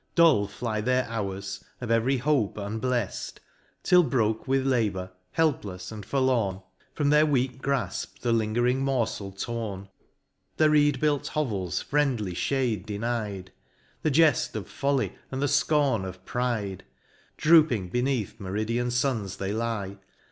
Dull 0.15 0.47
fly 0.47 0.81
their 0.81 1.05
hours, 1.05 1.63
of 1.79 1.91
every 1.91 2.17
hope 2.17 2.55
unbleft. 2.57 3.33
Till 3.83 4.01
broke 4.01 4.47
with 4.47 4.65
labour, 4.65 5.11
helplefs, 5.37 5.91
and 5.91 6.03
forlorn, 6.03 6.63
From 6.95 7.11
their 7.11 7.27
weak 7.27 7.61
grafp 7.61 8.17
the 8.21 8.31
lingering 8.33 8.83
morfel 8.83 9.31
tora; 9.31 9.91
The 10.57 10.71
reed 10.71 10.99
built 10.99 11.27
hovel's 11.27 11.83
friendly 11.83 12.33
fhade 12.33 12.87
deny'd; 12.87 13.51
The 14.01 14.09
jeft 14.09 14.55
of 14.55 14.67
folly, 14.67 15.13
and 15.29 15.39
the 15.39 15.45
fcorn 15.45 16.03
of 16.03 16.25
pride; 16.25 16.83
Drooping 17.37 17.89
beneath 17.89 18.39
meridian 18.39 18.89
funs 18.89 19.37
they 19.37 19.53
lie. 19.53 19.99